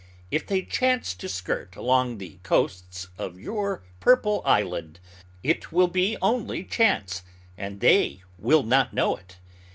[0.31, 4.99] If they chance to skirt along the coasts of your Purple Island,
[5.43, 7.21] it will be only chance,
[7.55, 9.37] and they will not know it.